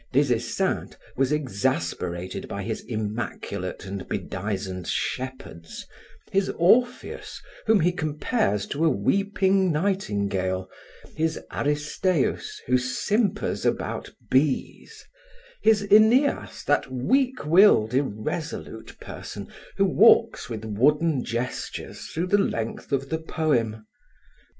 Des 0.13 0.31
Esseintes 0.33 0.97
was 1.15 1.31
exasperated 1.31 2.47
by 2.47 2.63
his 2.63 2.81
immaculate 2.85 3.85
and 3.85 4.09
bedizened 4.09 4.87
shepherds, 4.87 5.85
his 6.31 6.49
Orpheus 6.55 7.39
whom 7.67 7.81
he 7.81 7.91
compares 7.91 8.65
to 8.65 8.83
a 8.83 8.89
weeping 8.89 9.71
nightingale, 9.71 10.71
his 11.15 11.39
Aristaeus 11.51 12.59
who 12.65 12.79
simpers 12.79 13.63
about 13.63 14.09
bees, 14.31 15.05
his 15.61 15.83
Aeneas, 15.91 16.63
that 16.63 16.91
weak 16.91 17.45
willed, 17.45 17.93
irresolute 17.93 18.99
person 18.99 19.49
who 19.77 19.85
walks 19.85 20.49
with 20.49 20.65
wooden 20.65 21.23
gestures 21.23 22.07
through 22.07 22.25
the 22.25 22.39
length 22.39 22.91
of 22.91 23.09
the 23.09 23.19
poem. 23.19 23.85